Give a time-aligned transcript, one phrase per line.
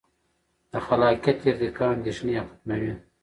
[0.71, 2.93] د خلاقیت ارتقا اندیښنې ختموي.